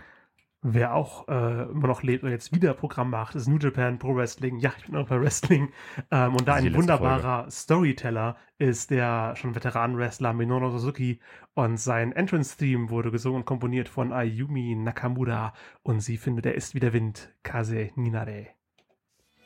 Wer 0.64 0.94
auch 0.94 1.28
äh, 1.28 1.64
immer 1.64 1.88
noch 1.88 2.04
lebt 2.04 2.24
und 2.24 2.30
jetzt 2.30 2.54
wieder 2.54 2.76
Programm 2.76 3.10
macht, 3.10 3.34
ist 3.34 3.48
New 3.48 3.58
Japan 3.58 3.98
Pro 3.98 4.16
Wrestling. 4.16 4.60
Ja, 4.60 4.72
ich 4.78 4.86
bin 4.86 4.96
auch 4.96 5.08
bei 5.08 5.20
Wrestling. 5.20 5.74
Ähm, 6.12 6.36
und 6.36 6.48
da 6.48 6.54
ein 6.54 6.76
wunderbarer 6.76 7.40
Folge. 7.40 7.52
Storyteller 7.52 8.38
ist 8.60 8.92
der 8.92 9.36
schon 9.36 9.56
Veteran-Wrestler 9.56 10.34
Minoru 10.34 10.78
Suzuki. 10.78 11.20
Und 11.56 11.78
sein 11.78 12.12
Entrance-Theme 12.12 12.92
wurde 12.92 13.10
gesungen 13.10 13.38
und 13.38 13.46
komponiert 13.46 13.90
von 13.90 14.14
Ayumi 14.14 14.76
Nakamura. 14.76 15.54
Und 15.82 16.02
sie 16.02 16.18
findet, 16.18 16.46
er 16.46 16.54
ist 16.54 16.76
wie 16.76 16.80
der 16.80 16.94
Wind, 16.94 17.34
Kase 17.42 17.90
Ninare. 17.96 18.50